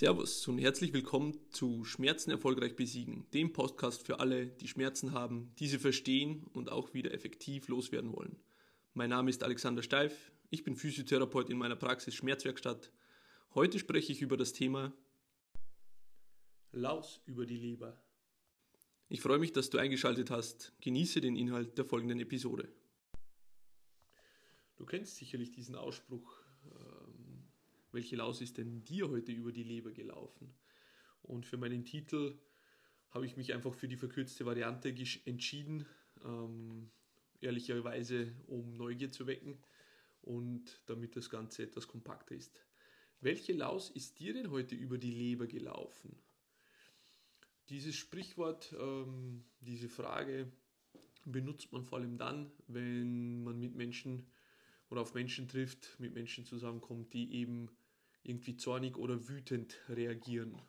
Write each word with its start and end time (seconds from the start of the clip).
Servus 0.00 0.48
und 0.48 0.56
herzlich 0.56 0.94
willkommen 0.94 1.38
zu 1.50 1.84
Schmerzen 1.84 2.30
erfolgreich 2.30 2.74
besiegen, 2.74 3.26
dem 3.34 3.52
Podcast 3.52 4.06
für 4.06 4.18
alle, 4.18 4.46
die 4.46 4.66
Schmerzen 4.66 5.12
haben, 5.12 5.52
diese 5.58 5.78
verstehen 5.78 6.46
und 6.54 6.72
auch 6.72 6.94
wieder 6.94 7.12
effektiv 7.12 7.68
loswerden 7.68 8.10
wollen. 8.14 8.40
Mein 8.94 9.10
Name 9.10 9.28
ist 9.28 9.42
Alexander 9.42 9.82
Steif, 9.82 10.32
ich 10.48 10.64
bin 10.64 10.74
Physiotherapeut 10.74 11.50
in 11.50 11.58
meiner 11.58 11.76
Praxis 11.76 12.14
Schmerzwerkstatt. 12.14 12.90
Heute 13.54 13.78
spreche 13.78 14.10
ich 14.10 14.22
über 14.22 14.38
das 14.38 14.54
Thema 14.54 14.94
Laus 16.72 17.20
über 17.26 17.44
die 17.44 17.58
Leber. 17.58 18.02
Ich 19.10 19.20
freue 19.20 19.38
mich, 19.38 19.52
dass 19.52 19.68
du 19.68 19.76
eingeschaltet 19.76 20.30
hast. 20.30 20.72
Genieße 20.80 21.20
den 21.20 21.36
Inhalt 21.36 21.76
der 21.76 21.84
folgenden 21.84 22.20
Episode. 22.20 22.72
Du 24.78 24.86
kennst 24.86 25.16
sicherlich 25.16 25.52
diesen 25.52 25.74
Ausspruch, 25.74 26.39
welche 27.92 28.16
Laus 28.16 28.40
ist 28.40 28.58
denn 28.58 28.84
dir 28.84 29.08
heute 29.08 29.32
über 29.32 29.52
die 29.52 29.62
Leber 29.62 29.90
gelaufen? 29.90 30.52
Und 31.22 31.46
für 31.46 31.56
meinen 31.56 31.84
Titel 31.84 32.38
habe 33.10 33.26
ich 33.26 33.36
mich 33.36 33.52
einfach 33.52 33.74
für 33.74 33.88
die 33.88 33.96
verkürzte 33.96 34.46
Variante 34.46 34.94
entschieden, 35.24 35.86
ähm, 36.24 36.90
ehrlicherweise 37.40 38.32
um 38.46 38.76
Neugier 38.76 39.10
zu 39.10 39.26
wecken 39.26 39.58
und 40.22 40.80
damit 40.86 41.16
das 41.16 41.30
Ganze 41.30 41.62
etwas 41.62 41.88
kompakter 41.88 42.34
ist. 42.34 42.64
Welche 43.20 43.52
Laus 43.52 43.90
ist 43.90 44.18
dir 44.18 44.32
denn 44.32 44.50
heute 44.50 44.74
über 44.74 44.98
die 44.98 45.10
Leber 45.10 45.46
gelaufen? 45.46 46.16
Dieses 47.68 47.96
Sprichwort, 47.96 48.74
ähm, 48.78 49.44
diese 49.60 49.88
Frage 49.88 50.50
benutzt 51.24 51.72
man 51.72 51.84
vor 51.84 51.98
allem 51.98 52.18
dann, 52.18 52.50
wenn 52.66 53.42
man 53.44 53.58
mit 53.58 53.74
Menschen 53.74 54.26
oder 54.88 55.02
auf 55.02 55.14
Menschen 55.14 55.48
trifft, 55.48 55.98
mit 56.00 56.14
Menschen 56.14 56.44
zusammenkommt, 56.44 57.12
die 57.12 57.32
eben 57.34 57.68
irgendwie 58.22 58.56
zornig 58.56 58.96
oder 58.96 59.28
wütend 59.28 59.78
reagieren. 59.88 60.60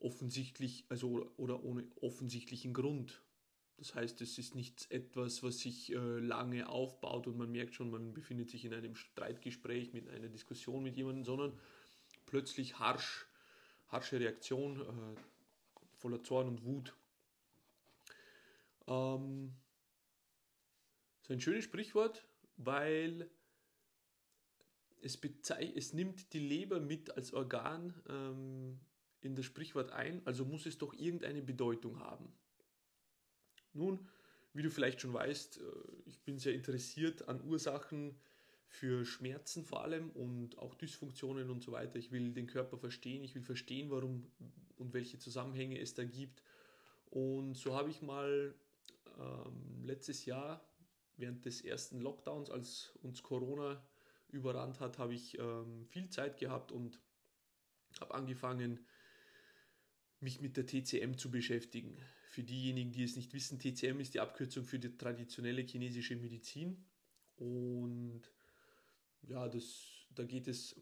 Offensichtlich, 0.00 0.84
also 0.88 1.32
oder 1.36 1.64
ohne 1.64 1.84
offensichtlichen 2.00 2.72
Grund. 2.74 3.22
Das 3.78 3.94
heißt, 3.94 4.20
es 4.22 4.38
ist 4.38 4.54
nicht 4.54 4.90
etwas, 4.90 5.42
was 5.42 5.58
sich 5.58 5.92
äh, 5.92 5.96
lange 5.96 6.68
aufbaut 6.68 7.26
und 7.26 7.36
man 7.36 7.52
merkt 7.52 7.74
schon, 7.74 7.90
man 7.90 8.14
befindet 8.14 8.48
sich 8.48 8.64
in 8.64 8.72
einem 8.72 8.94
Streitgespräch, 8.94 9.92
mit 9.92 10.08
einer 10.08 10.28
Diskussion 10.28 10.82
mit 10.82 10.96
jemandem, 10.96 11.24
sondern 11.24 11.58
plötzlich 12.24 12.78
harsch, 12.78 13.26
harsche 13.88 14.18
Reaktion, 14.18 14.80
äh, 14.80 15.20
voller 15.98 16.22
Zorn 16.22 16.48
und 16.48 16.64
Wut. 16.64 16.94
Ähm, 18.86 19.52
so 21.22 21.32
ein 21.32 21.40
schönes 21.40 21.64
Sprichwort, 21.64 22.24
weil 22.56 23.28
es, 25.02 25.18
es 25.74 25.92
nimmt 25.92 26.32
die 26.32 26.40
Leber 26.40 26.80
mit 26.80 27.16
als 27.16 27.32
Organ 27.32 27.94
ähm, 28.08 28.80
in 29.20 29.34
das 29.34 29.44
Sprichwort 29.44 29.90
ein, 29.90 30.22
also 30.24 30.44
muss 30.44 30.66
es 30.66 30.78
doch 30.78 30.94
irgendeine 30.94 31.42
Bedeutung 31.42 32.00
haben. 32.00 32.32
Nun, 33.72 34.08
wie 34.52 34.62
du 34.62 34.70
vielleicht 34.70 35.00
schon 35.00 35.12
weißt, 35.12 35.58
äh, 35.58 35.62
ich 36.06 36.20
bin 36.20 36.38
sehr 36.38 36.54
interessiert 36.54 37.28
an 37.28 37.42
Ursachen 37.44 38.16
für 38.68 39.04
Schmerzen 39.04 39.64
vor 39.64 39.82
allem 39.82 40.10
und 40.10 40.58
auch 40.58 40.74
Dysfunktionen 40.74 41.50
und 41.50 41.62
so 41.62 41.72
weiter. 41.72 41.98
Ich 41.98 42.10
will 42.10 42.32
den 42.32 42.46
Körper 42.46 42.76
verstehen, 42.78 43.22
ich 43.22 43.34
will 43.34 43.42
verstehen, 43.42 43.90
warum 43.90 44.26
und 44.76 44.92
welche 44.92 45.18
Zusammenhänge 45.18 45.78
es 45.78 45.94
da 45.94 46.04
gibt. 46.04 46.42
Und 47.10 47.54
so 47.54 47.74
habe 47.74 47.90
ich 47.90 48.02
mal 48.02 48.54
ähm, 49.18 49.84
letztes 49.84 50.26
Jahr 50.26 50.66
während 51.16 51.44
des 51.46 51.62
ersten 51.62 52.00
Lockdowns, 52.00 52.50
als 52.50 52.92
uns 53.02 53.22
Corona 53.22 53.82
überrannt 54.36 54.80
hat, 54.80 54.98
habe 54.98 55.14
ich 55.14 55.38
ähm, 55.38 55.86
viel 55.86 56.08
Zeit 56.08 56.38
gehabt 56.38 56.70
und 56.70 57.00
habe 58.00 58.14
angefangen, 58.14 58.86
mich 60.20 60.40
mit 60.40 60.56
der 60.56 60.66
TCM 60.66 61.16
zu 61.16 61.30
beschäftigen. 61.30 61.96
Für 62.28 62.42
diejenigen, 62.42 62.92
die 62.92 63.02
es 63.02 63.16
nicht 63.16 63.32
wissen, 63.32 63.58
TCM 63.58 64.00
ist 64.00 64.14
die 64.14 64.20
Abkürzung 64.20 64.64
für 64.64 64.78
die 64.78 64.96
traditionelle 64.96 65.62
chinesische 65.62 66.16
Medizin. 66.16 66.84
Und 67.36 68.22
ja, 69.22 69.48
das, 69.48 70.06
da 70.14 70.24
geht 70.24 70.48
es, 70.48 70.80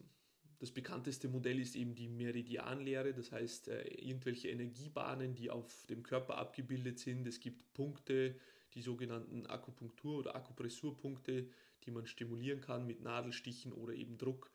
das 0.59 0.71
bekannteste 0.71 1.27
Modell 1.27 1.59
ist 1.59 1.75
eben 1.75 1.95
die 1.95 2.07
Meridianlehre, 2.07 3.13
das 3.13 3.31
heißt 3.31 3.67
äh, 3.67 3.83
irgendwelche 3.87 4.49
Energiebahnen, 4.49 5.35
die 5.35 5.49
auf 5.49 5.85
dem 5.87 6.03
Körper 6.03 6.37
abgebildet 6.37 6.99
sind. 6.99 7.27
Es 7.27 7.39
gibt 7.39 7.73
Punkte, 7.73 8.35
die 8.73 8.81
sogenannten 8.81 9.45
Akupunktur- 9.45 10.19
oder 10.19 10.35
Akupressurpunkte, 10.35 11.47
die 11.85 11.91
man 11.91 12.07
stimulieren 12.07 12.61
kann 12.61 12.85
mit 12.85 13.01
Nadelstichen 13.01 13.73
oder 13.73 13.93
eben 13.93 14.17
Druck. 14.17 14.51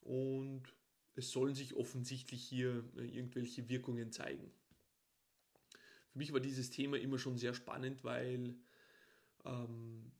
Und 0.00 0.62
es 1.14 1.30
sollen 1.30 1.54
sich 1.54 1.74
offensichtlich 1.74 2.42
hier 2.42 2.84
äh, 2.96 3.06
irgendwelche 3.06 3.68
Wirkungen 3.68 4.12
zeigen. 4.12 4.50
Für 6.12 6.18
mich 6.18 6.32
war 6.32 6.40
dieses 6.40 6.70
Thema 6.70 6.98
immer 6.98 7.18
schon 7.18 7.38
sehr 7.38 7.54
spannend, 7.54 8.04
weil 8.04 8.56
ähm, 9.44 10.12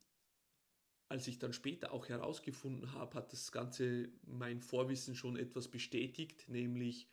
als 1.07 1.27
ich 1.27 1.39
dann 1.39 1.53
später 1.53 1.93
auch 1.93 2.09
herausgefunden 2.09 2.93
habe, 2.93 3.15
hat 3.15 3.31
das 3.31 3.51
Ganze 3.51 4.09
mein 4.23 4.61
Vorwissen 4.61 5.15
schon 5.15 5.37
etwas 5.37 5.67
bestätigt, 5.67 6.49
nämlich 6.49 7.07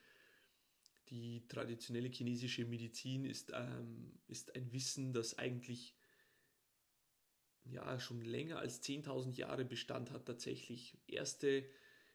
die 1.10 1.46
traditionelle 1.48 2.08
chinesische 2.08 2.64
Medizin 2.64 3.24
ist, 3.24 3.52
ähm, 3.54 4.12
ist 4.28 4.56
ein 4.56 4.72
Wissen, 4.72 5.12
das 5.12 5.38
eigentlich 5.38 5.94
ja, 7.64 7.98
schon 7.98 8.20
länger 8.22 8.58
als 8.58 8.82
10.000 8.82 9.36
Jahre 9.36 9.64
Bestand 9.64 10.10
hat 10.10 10.26
tatsächlich. 10.26 10.96
Erste, 11.06 11.64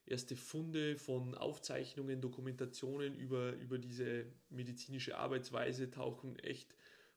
erste 0.06 0.35
Funde 0.35 0.97
von 0.97 1.35
Aufzeichnungen, 1.35 2.22
Dokumentationen 2.22 3.16
über, 3.16 3.53
über 3.53 3.78
diese 3.78 4.25
medizinische 4.50 5.18
Arbeitsweise 5.18 5.90
tauchen 5.90 6.38
echt 6.40 6.75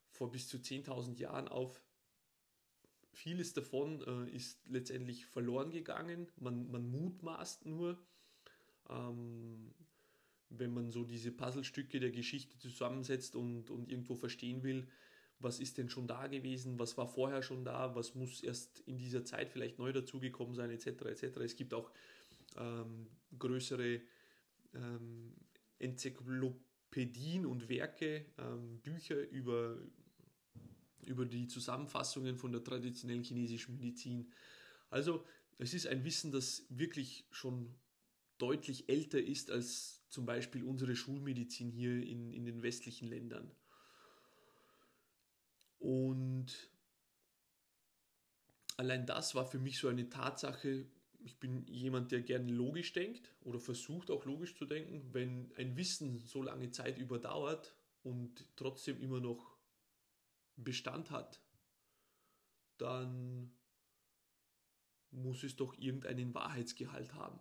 vor 0.09 0.31
bis 0.31 0.49
zu 0.49 0.59
10.000 0.59 1.19
Jahren 1.19 1.49
auf. 1.49 1.83
Vieles 3.13 3.53
davon 3.53 4.03
äh, 4.03 4.31
ist 4.31 4.61
letztendlich 4.69 5.27
verloren 5.27 5.71
gegangen. 5.71 6.29
Man, 6.37 6.71
man 6.71 6.89
mutmaßt 6.89 7.67
nur, 7.67 7.99
ähm, 8.89 9.75
wenn 10.49 10.73
man 10.73 10.91
so 10.91 11.05
diese 11.05 11.33
Puzzlestücke 11.33 12.01
der 12.01 12.11
Geschichte 12.11 12.59
zusammensetzt 12.59 13.37
und, 13.37 13.71
und 13.71 13.91
irgendwo 13.91 14.15
verstehen 14.15 14.63
will, 14.63 14.87
was 15.41 15.59
ist 15.59 15.78
denn 15.78 15.89
schon 15.89 16.06
da 16.06 16.27
gewesen, 16.27 16.78
was 16.78 16.97
war 16.97 17.09
vorher 17.09 17.43
schon 17.43 17.65
da, 17.65 17.95
was 17.95 18.15
muss 18.15 18.43
erst 18.43 18.81
in 18.81 18.99
dieser 18.99 19.25
Zeit 19.25 19.51
vielleicht 19.51 19.78
neu 19.78 19.93
dazugekommen 19.93 20.55
sein, 20.55 20.71
etc. 20.71 20.87
etc. 21.06 21.39
Es 21.39 21.56
gibt 21.56 21.75
auch 21.75 21.91
ähm, 22.56 23.06
größere 23.39 24.01
ähm, 24.75 25.34
Enzyklopädien 25.78 27.47
und 27.47 27.69
Werke, 27.69 28.27
ähm, 28.39 28.81
Bücher 28.83 29.28
über, 29.31 29.78
über 31.06 31.25
die 31.25 31.47
Zusammenfassungen 31.49 32.37
von 32.37 32.53
der 32.53 32.62
traditionellen 32.62 33.25
chinesischen 33.25 33.78
Medizin. 33.78 34.31
Also 34.91 35.25
es 35.59 35.72
ist 35.75 35.87
ein 35.87 36.05
Wissen, 36.05 36.33
das 36.33 36.67
wirklich 36.69 37.27
schon 37.31 37.75
deutlich 38.39 38.89
älter 38.89 39.21
ist 39.21 39.51
als 39.51 40.03
zum 40.09 40.27
Beispiel 40.27 40.65
unsere 40.65 40.97
Schulmedizin 40.97 41.71
hier 41.71 42.03
in, 42.03 42.33
in 42.33 42.45
den 42.45 42.62
westlichen 42.62 43.09
Ländern. 43.09 43.51
Und 45.81 46.71
allein 48.77 49.07
das 49.07 49.35
war 49.35 49.47
für 49.47 49.59
mich 49.59 49.79
so 49.79 49.89
eine 49.89 50.09
Tatsache. 50.09 50.87
Ich 51.19 51.39
bin 51.39 51.67
jemand, 51.67 52.13
der 52.13 52.21
gerne 52.21 52.53
logisch 52.53 52.93
denkt 52.93 53.35
oder 53.41 53.59
versucht 53.59 54.11
auch 54.11 54.25
logisch 54.25 54.55
zu 54.55 54.67
denken. 54.67 55.13
Wenn 55.13 55.53
ein 55.57 55.77
Wissen 55.77 56.21
so 56.21 56.43
lange 56.43 56.71
Zeit 56.71 56.99
überdauert 56.99 57.75
und 58.03 58.47
trotzdem 58.57 59.01
immer 59.01 59.21
noch 59.21 59.57
Bestand 60.57 61.11
hat, 61.11 61.41
dann 62.77 63.53
muss 65.11 65.43
es 65.43 65.57
doch 65.57 65.77
irgendeinen 65.79 66.35
Wahrheitsgehalt 66.35 67.15
haben. 67.15 67.39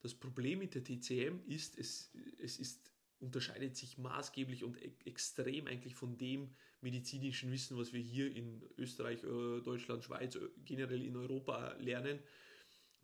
Das 0.00 0.14
Problem 0.14 0.60
mit 0.60 0.74
der 0.74 0.84
TCM 0.84 1.40
ist, 1.46 1.76
es, 1.76 2.12
es 2.38 2.58
ist 2.58 2.94
unterscheidet 3.20 3.76
sich 3.76 3.98
maßgeblich 3.98 4.64
und 4.64 4.80
e 4.80 4.92
extrem 5.04 5.66
eigentlich 5.66 5.94
von 5.94 6.18
dem 6.18 6.54
medizinischen 6.84 7.50
Wissen, 7.50 7.76
was 7.76 7.92
wir 7.92 8.00
hier 8.00 8.34
in 8.34 8.62
Österreich, 8.78 9.24
äh, 9.24 9.60
Deutschland, 9.62 10.04
Schweiz, 10.04 10.36
äh, 10.36 10.40
generell 10.64 11.02
in 11.02 11.16
Europa 11.16 11.74
lernen. 11.80 12.20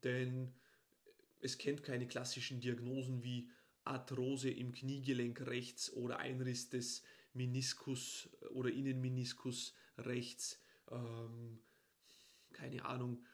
Denn 0.04 0.52
es 1.40 1.58
kennt 1.58 1.82
keine 1.82 2.06
klassischen 2.06 2.60
Diagnosen 2.60 3.24
wie 3.24 3.50
Arthrose 3.84 4.50
im 4.50 4.72
Kniegelenk 4.72 5.46
rechts 5.46 5.92
oder 5.92 6.18
Einriss 6.18 6.68
des 6.68 7.02
Meniskus 7.32 8.28
äh, 8.42 8.46
oder 8.48 8.70
Innenmeniskus 8.70 9.74
rechts. 9.98 10.60
Ähm, 10.90 11.60
keine 12.52 12.84
Ahnung, 12.84 13.24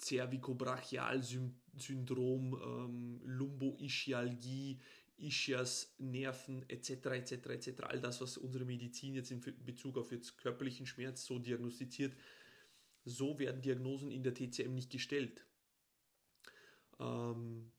Cervicobrachialsyndrom, 0.00 2.54
ähm, 2.54 3.20
Lumboischialgie, 3.24 4.80
Ischias, 5.20 5.94
Nerven 5.98 6.68
etc. 6.68 6.90
etc. 7.06 7.32
etc. 7.46 7.82
All 7.82 8.00
das, 8.00 8.20
was 8.20 8.36
unsere 8.38 8.64
Medizin 8.64 9.14
jetzt 9.14 9.30
in 9.30 9.40
Bezug 9.64 9.98
auf 9.98 10.12
jetzt 10.12 10.38
körperlichen 10.38 10.86
Schmerz 10.86 11.24
so 11.24 11.38
diagnostiziert, 11.38 12.14
so 13.04 13.38
werden 13.38 13.62
Diagnosen 13.62 14.10
in 14.10 14.22
der 14.22 14.34
TCM 14.34 14.74
nicht 14.74 14.90
gestellt. 14.90 15.44
Ähm, 16.98 17.72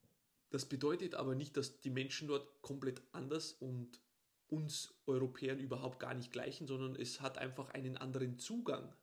Das 0.50 0.68
bedeutet 0.68 1.16
aber 1.16 1.34
nicht, 1.36 1.56
dass 1.56 1.80
die 1.80 1.90
Menschen 1.90 2.28
dort 2.28 2.62
komplett 2.62 3.02
anders 3.14 3.54
und 3.54 4.02
uns 4.50 4.94
Europäern 5.08 5.60
überhaupt 5.60 6.00
gar 6.00 6.14
nicht 6.14 6.32
gleichen, 6.34 6.68
sondern 6.68 6.96
es 6.96 7.22
hat 7.22 7.38
einfach 7.38 7.70
einen 7.70 7.98
anderen 7.98 8.38
Zugang. 8.38 8.94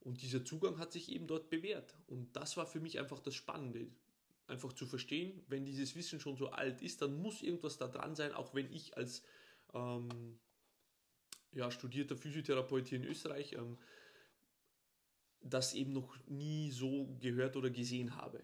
Und 0.00 0.20
dieser 0.22 0.44
Zugang 0.44 0.78
hat 0.78 0.92
sich 0.92 1.10
eben 1.12 1.28
dort 1.28 1.48
bewährt. 1.48 1.94
Und 2.08 2.34
das 2.34 2.56
war 2.56 2.66
für 2.66 2.80
mich 2.80 2.98
einfach 2.98 3.20
das 3.20 3.36
Spannende. 3.36 3.86
Einfach 4.52 4.74
zu 4.74 4.86
verstehen, 4.86 5.42
wenn 5.48 5.64
dieses 5.64 5.96
Wissen 5.96 6.20
schon 6.20 6.36
so 6.36 6.50
alt 6.50 6.82
ist, 6.82 7.00
dann 7.00 7.16
muss 7.16 7.40
irgendwas 7.40 7.78
da 7.78 7.88
dran 7.88 8.14
sein, 8.14 8.34
auch 8.34 8.54
wenn 8.54 8.70
ich 8.70 8.98
als 8.98 9.22
ähm, 9.72 10.38
ja, 11.52 11.70
studierter 11.70 12.18
Physiotherapeut 12.18 12.86
hier 12.86 12.98
in 12.98 13.06
Österreich 13.06 13.54
ähm, 13.54 13.78
das 15.40 15.72
eben 15.72 15.94
noch 15.94 16.14
nie 16.26 16.70
so 16.70 17.16
gehört 17.18 17.56
oder 17.56 17.70
gesehen 17.70 18.14
habe. 18.16 18.42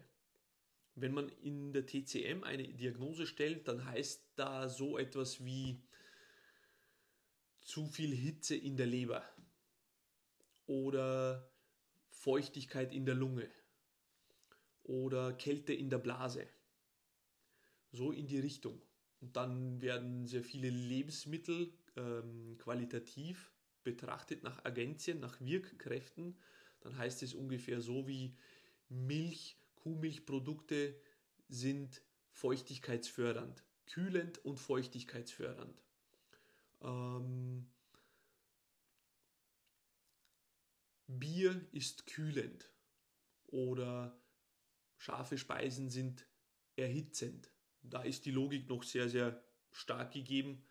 Wenn 0.95 1.13
man 1.13 1.29
in 1.29 1.73
der 1.73 1.85
TCM 1.85 2.43
eine 2.43 2.67
Diagnose 2.67 3.27
stellt, 3.27 3.67
dann 3.67 3.85
heißt 3.85 4.31
da 4.35 4.67
so 4.67 4.97
etwas 4.97 5.45
wie 5.45 5.79
zu 7.61 7.85
viel 7.85 8.15
Hitze 8.15 8.55
in 8.55 8.77
der 8.77 8.87
Leber 8.87 9.23
oder 10.65 11.47
Feuchtigkeit 12.09 12.91
in 12.93 13.05
der 13.05 13.13
Lunge 13.13 13.47
oder 14.89 15.33
Kälte 15.33 15.71
in 15.71 15.89
der 15.89 15.99
Blase. 15.99 16.47
So 17.91 18.11
in 18.11 18.27
die 18.27 18.39
Richtung. 18.39 18.81
Und 19.21 19.35
dann 19.35 19.81
werden 19.81 20.25
sehr 20.25 20.43
viele 20.43 20.69
Lebensmittel 20.69 21.71
ähm, 21.95 22.57
qualitativ 22.57 23.51
betrachtet 23.83 24.43
nach 24.43 24.65
Agenzien, 24.65 25.19
nach 25.19 25.39
Wirkkräften. 25.39 26.37
Dann 26.81 26.97
heißt 26.97 27.21
es 27.21 27.35
ungefähr 27.35 27.81
so 27.81 28.07
wie 28.07 28.35
Milch, 28.89 29.57
Kuhmilchprodukte 29.75 30.95
sind 31.47 32.01
feuchtigkeitsfördernd, 32.31 33.63
kühlend 33.85 34.43
und 34.43 34.57
feuchtigkeitsfördernd. 34.57 35.83
Ähm, 36.81 37.67
Bier 41.07 41.61
ist 41.71 42.07
kühlend 42.07 42.69
oder 43.47 44.19
scharfe 44.99 45.37
Speisen 45.37 45.89
sind 45.89 46.27
erhitzend. 46.75 47.51
Da 47.81 48.03
ist 48.03 48.25
die 48.25 48.31
Logik 48.31 48.69
noch 48.69 48.83
sehr, 48.83 49.09
sehr 49.09 49.41
stark 49.71 50.11
gegeben. 50.11 50.61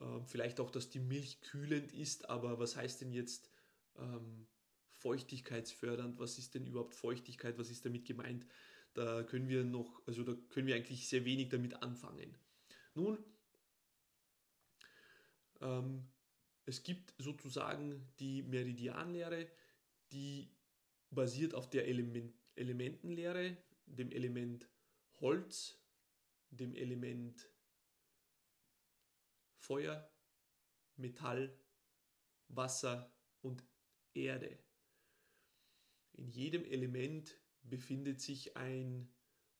Ähm, 0.00 0.24
vielleicht 0.26 0.60
auch, 0.60 0.70
dass 0.70 0.90
die 0.90 1.00
Milch 1.00 1.40
kühlend 1.40 1.92
ist, 1.92 2.28
aber 2.30 2.60
was 2.60 2.76
heißt 2.76 3.00
denn 3.00 3.12
jetzt 3.12 3.50
ähm, 3.96 4.46
feuchtigkeitsfördernd? 4.92 6.18
Was 6.18 6.38
ist 6.38 6.54
denn 6.54 6.66
überhaupt 6.66 6.94
Feuchtigkeit? 6.94 7.58
Was 7.58 7.70
ist 7.70 7.84
damit 7.84 8.06
gemeint? 8.06 8.46
Da 8.94 9.22
können 9.22 9.48
wir 9.48 9.64
noch, 9.64 10.02
also 10.06 10.22
da 10.22 10.34
können 10.50 10.66
wir 10.66 10.76
eigentlich 10.76 11.08
sehr 11.08 11.24
wenig 11.24 11.48
damit 11.48 11.82
anfangen. 11.82 12.36
Nun, 12.94 13.18
ähm, 15.60 16.06
es 16.66 16.82
gibt 16.82 17.14
sozusagen 17.18 18.12
die 18.18 18.42
Meridianlehre, 18.42 19.48
die 20.12 20.50
basiert 21.10 21.54
auf 21.54 21.70
der 21.70 21.88
Element 21.88 22.34
Elementenlehre, 22.58 23.56
dem 23.86 24.10
Element 24.10 24.68
Holz, 25.20 25.78
dem 26.50 26.74
Element 26.74 27.48
Feuer, 29.56 30.10
Metall, 30.96 31.56
Wasser 32.48 33.12
und 33.42 33.64
Erde. 34.14 34.58
In 36.12 36.28
jedem 36.28 36.64
Element 36.64 37.38
befindet 37.62 38.20
sich 38.20 38.56
ein 38.56 39.08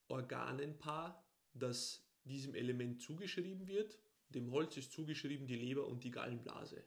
Organenpaar, 0.09 1.25
das 1.55 2.05
diesem 2.25 2.55
Element 2.55 3.01
zugeschrieben 3.01 3.67
wird. 3.67 3.99
Dem 4.31 4.51
Holz 4.51 4.77
ist 4.77 4.93
zugeschrieben 4.93 5.47
die 5.47 5.57
Leber 5.57 5.87
und 5.87 6.05
die 6.05 6.11
Gallenblase. 6.11 6.85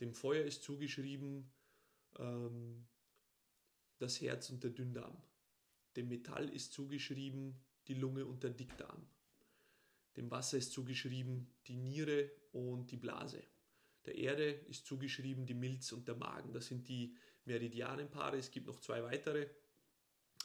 Dem 0.00 0.14
Feuer 0.14 0.44
ist 0.44 0.62
zugeschrieben 0.62 1.52
ähm, 2.18 2.86
das 4.00 4.20
Herz 4.20 4.50
und 4.50 4.64
der 4.64 4.70
Dünndarm. 4.70 5.16
Dem 5.96 6.08
Metall 6.08 6.48
ist 6.48 6.72
zugeschrieben 6.72 7.60
die 7.86 7.94
Lunge 7.94 8.26
und 8.26 8.42
der 8.42 8.50
Dickdarm. 8.50 9.06
Dem 10.16 10.30
Wasser 10.30 10.58
ist 10.58 10.72
zugeschrieben 10.72 11.52
die 11.66 11.76
Niere 11.76 12.30
und 12.52 12.90
die 12.90 12.96
Blase. 12.96 13.42
Der 14.06 14.16
Erde 14.16 14.50
ist 14.50 14.86
zugeschrieben 14.86 15.46
die 15.46 15.54
Milz 15.54 15.92
und 15.92 16.08
der 16.08 16.16
Magen. 16.16 16.52
Das 16.52 16.66
sind 16.66 16.88
die 16.88 17.16
Meridianenpaare. 17.44 18.38
Es 18.38 18.50
gibt 18.50 18.66
noch 18.66 18.80
zwei 18.80 19.02
weitere, 19.02 19.48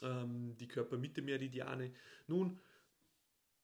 ähm, 0.02 0.56
die 0.58 0.68
Körpermitte-Meridiane. 0.68 1.92
Nun, 2.26 2.60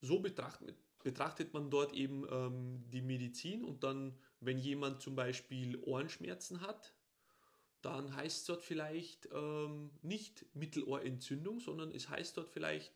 so 0.00 0.21
betrachtet, 0.21 0.77
betrachtet 1.03 1.53
man 1.53 1.71
dort 1.71 1.93
eben 1.93 2.27
ähm, 2.31 2.85
die 2.91 3.03
Medizin 3.03 3.65
und 3.65 3.85
dann, 3.85 4.19
wenn 4.41 4.59
jemand 4.59 5.03
zum 5.03 5.15
Beispiel 5.15 5.77
Ohrenschmerzen 5.77 6.62
hat, 6.62 6.95
dann 7.82 8.14
heißt 8.14 8.38
es 8.38 8.44
dort 8.44 8.62
vielleicht 8.62 9.29
ähm, 9.32 9.90
nicht 10.02 10.46
Mittelohrentzündung, 10.55 11.61
sondern 11.61 11.90
es 11.90 12.08
heißt 12.08 12.37
dort 12.37 12.49
vielleicht 12.49 12.93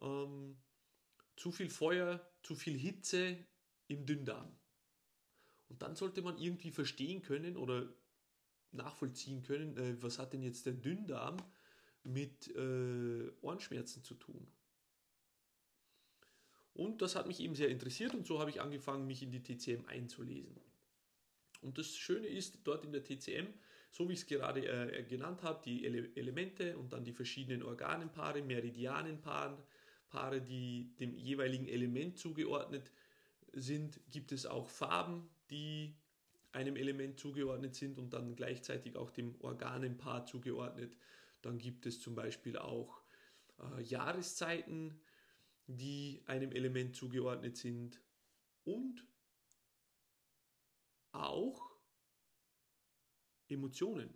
ähm, 0.00 0.56
zu 1.36 1.52
viel 1.52 1.68
Feuer, 1.68 2.26
zu 2.42 2.54
viel 2.54 2.76
Hitze 2.78 3.36
im 3.88 4.06
Dünndarm. 4.06 4.56
Und 5.68 5.82
dann 5.82 5.96
sollte 5.96 6.22
man 6.22 6.38
irgendwie 6.38 6.70
verstehen 6.70 7.22
können 7.22 7.56
oder 7.56 7.92
nachvollziehen 8.72 9.42
können, 9.42 9.76
äh, 9.76 10.02
was 10.02 10.18
hat 10.18 10.32
denn 10.32 10.42
jetzt 10.42 10.66
der 10.66 10.72
Dünndarm 10.72 11.36
mit 12.04 12.48
äh, 12.56 13.30
Ohrenschmerzen 13.42 14.02
zu 14.02 14.14
tun. 14.14 14.50
Und 16.74 17.02
das 17.02 17.16
hat 17.16 17.26
mich 17.26 17.40
eben 17.40 17.54
sehr 17.54 17.68
interessiert 17.68 18.14
und 18.14 18.26
so 18.26 18.40
habe 18.40 18.50
ich 18.50 18.60
angefangen, 18.62 19.06
mich 19.06 19.22
in 19.22 19.30
die 19.30 19.42
TCM 19.42 19.84
einzulesen. 19.86 20.58
Und 21.60 21.78
das 21.78 21.94
Schöne 21.96 22.26
ist, 22.26 22.58
dort 22.64 22.84
in 22.84 22.92
der 22.92 23.04
TCM 23.04 23.52
so 23.92 24.08
wie 24.08 24.14
ich 24.14 24.20
es 24.20 24.26
gerade 24.26 24.66
äh, 24.66 25.04
genannt 25.04 25.42
habe, 25.42 25.62
die 25.64 25.84
Ele 25.84 26.10
Elemente 26.16 26.76
und 26.78 26.92
dann 26.92 27.04
die 27.04 27.12
verschiedenen 27.12 27.62
Organenpaare, 27.62 28.42
Meridianenpaare, 28.42 29.62
Paare, 30.08 30.40
die 30.40 30.94
dem 30.98 31.14
jeweiligen 31.14 31.68
Element 31.68 32.18
zugeordnet 32.18 32.90
sind, 33.52 34.00
gibt 34.10 34.32
es 34.32 34.46
auch 34.46 34.68
Farben, 34.68 35.28
die 35.50 35.94
einem 36.52 36.76
Element 36.76 37.18
zugeordnet 37.18 37.74
sind 37.74 37.98
und 37.98 38.12
dann 38.12 38.34
gleichzeitig 38.34 38.96
auch 38.96 39.10
dem 39.10 39.38
Organenpaar 39.40 40.24
zugeordnet. 40.26 40.96
Dann 41.42 41.58
gibt 41.58 41.86
es 41.86 42.00
zum 42.00 42.14
Beispiel 42.14 42.56
auch 42.56 43.02
äh, 43.58 43.82
Jahreszeiten, 43.82 45.00
die 45.66 46.22
einem 46.26 46.52
Element 46.52 46.96
zugeordnet 46.96 47.56
sind 47.58 48.00
und 48.64 49.06
auch 51.12 51.71
Emotionen, 53.52 54.12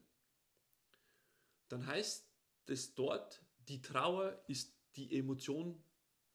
dann 1.69 1.87
heißt 1.87 2.28
es 2.66 2.95
dort, 2.95 3.43
die 3.69 3.83
Trauer 3.83 4.43
ist 4.47 4.76
die 4.97 5.16
Emotion 5.19 5.83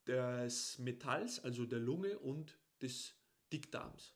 des 0.08 0.80
Metalls, 0.80 1.40
also 1.40 1.66
der 1.66 1.80
Lunge 1.80 2.20
und 2.20 2.58
des 2.82 3.16
Dickdarms. 3.52 4.16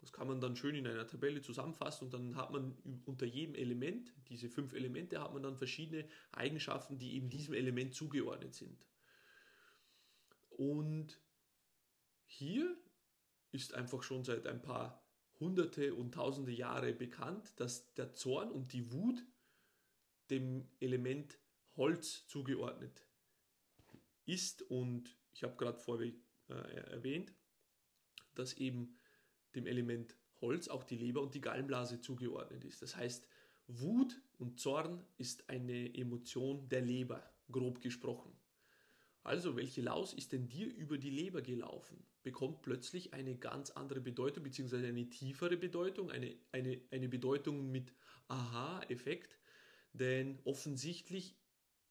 Das 0.00 0.12
kann 0.12 0.28
man 0.28 0.40
dann 0.40 0.56
schön 0.56 0.76
in 0.76 0.86
einer 0.86 1.06
Tabelle 1.06 1.40
zusammenfassen 1.42 2.04
und 2.04 2.14
dann 2.14 2.36
hat 2.36 2.52
man 2.52 2.76
unter 3.04 3.26
jedem 3.26 3.54
Element, 3.54 4.12
diese 4.28 4.48
fünf 4.48 4.72
Elemente, 4.72 5.20
hat 5.20 5.32
man 5.32 5.42
dann 5.42 5.56
verschiedene 5.56 6.08
Eigenschaften, 6.32 6.98
die 6.98 7.14
eben 7.14 7.28
diesem 7.28 7.54
Element 7.54 7.94
zugeordnet 7.94 8.54
sind. 8.54 8.86
Und 10.50 11.20
hier 12.26 12.76
ist 13.50 13.74
einfach 13.74 14.02
schon 14.02 14.24
seit 14.24 14.46
ein 14.46 14.62
paar 14.62 15.07
hunderte 15.40 15.94
und 15.94 16.14
tausende 16.14 16.52
Jahre 16.52 16.92
bekannt, 16.92 17.52
dass 17.56 17.94
der 17.94 18.12
Zorn 18.14 18.50
und 18.50 18.72
die 18.72 18.92
Wut 18.92 19.24
dem 20.30 20.68
Element 20.80 21.38
Holz 21.76 22.26
zugeordnet 22.26 23.06
ist. 24.24 24.62
Und 24.62 25.16
ich 25.32 25.42
habe 25.42 25.56
gerade 25.56 25.78
vorher 25.78 26.12
äh, 26.48 26.54
erwähnt, 26.90 27.32
dass 28.34 28.54
eben 28.54 28.96
dem 29.54 29.66
Element 29.66 30.16
Holz 30.40 30.68
auch 30.68 30.84
die 30.84 30.96
Leber 30.96 31.22
und 31.22 31.34
die 31.34 31.40
Gallenblase 31.40 32.00
zugeordnet 32.00 32.64
ist. 32.64 32.82
Das 32.82 32.96
heißt, 32.96 33.26
Wut 33.66 34.20
und 34.38 34.58
Zorn 34.60 35.04
ist 35.16 35.48
eine 35.50 35.94
Emotion 35.94 36.68
der 36.68 36.80
Leber, 36.80 37.22
grob 37.50 37.80
gesprochen. 37.80 38.32
Also, 39.28 39.56
welche 39.56 39.82
Laus 39.82 40.14
ist 40.14 40.32
denn 40.32 40.48
dir 40.48 40.74
über 40.74 40.96
die 40.96 41.10
Leber 41.10 41.42
gelaufen? 41.42 42.02
Bekommt 42.22 42.62
plötzlich 42.62 43.12
eine 43.12 43.36
ganz 43.36 43.68
andere 43.68 44.00
Bedeutung, 44.00 44.42
beziehungsweise 44.42 44.86
eine 44.86 45.10
tiefere 45.10 45.58
Bedeutung, 45.58 46.10
eine, 46.10 46.34
eine, 46.50 46.80
eine 46.90 47.10
Bedeutung 47.10 47.70
mit 47.70 47.92
Aha-Effekt. 48.28 49.38
Denn 49.92 50.38
offensichtlich 50.44 51.36